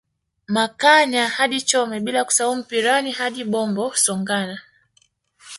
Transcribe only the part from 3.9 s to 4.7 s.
Songana